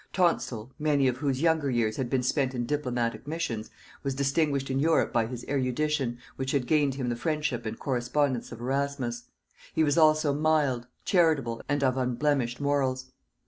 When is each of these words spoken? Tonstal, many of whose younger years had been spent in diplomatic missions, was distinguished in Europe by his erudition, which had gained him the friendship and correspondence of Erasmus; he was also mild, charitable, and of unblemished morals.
Tonstal, 0.13 0.71
many 0.79 1.07
of 1.07 1.17
whose 1.17 1.43
younger 1.43 1.69
years 1.69 1.97
had 1.97 2.09
been 2.09 2.23
spent 2.23 2.55
in 2.55 2.65
diplomatic 2.65 3.27
missions, 3.27 3.69
was 4.01 4.15
distinguished 4.15 4.71
in 4.71 4.79
Europe 4.79 5.13
by 5.13 5.27
his 5.27 5.45
erudition, 5.47 6.17
which 6.37 6.53
had 6.53 6.65
gained 6.65 6.95
him 6.95 7.09
the 7.09 7.15
friendship 7.15 7.67
and 7.67 7.77
correspondence 7.77 8.51
of 8.51 8.59
Erasmus; 8.59 9.25
he 9.75 9.83
was 9.83 9.99
also 9.99 10.33
mild, 10.33 10.87
charitable, 11.05 11.61
and 11.69 11.83
of 11.83 11.97
unblemished 11.97 12.59
morals. 12.59 13.11